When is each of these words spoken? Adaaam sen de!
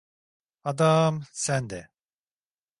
Adaaam 0.69 1.15
sen 1.43 1.65
de! 1.69 1.81